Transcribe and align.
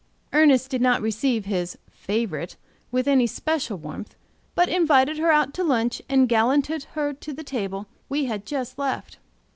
Ernest 0.33 0.71
did 0.71 0.81
not 0.81 0.99
receive 0.99 1.45
his 1.45 1.77
"favorite" 1.91 2.55
with 2.91 3.07
any 3.07 3.27
special 3.27 3.77
warmth; 3.77 4.15
but 4.55 4.67
invited 4.67 5.19
her 5.19 5.31
out 5.31 5.53
to 5.53 5.63
lunch 5.63 6.01
and 6.09 6.27
gallanted 6.27 6.85
her 6.93 7.13
to 7.13 7.31
the 7.31 7.43
table 7.43 7.85
we 8.09 8.25
had 8.25 8.43
just 8.43 8.79
left. 8.79 9.19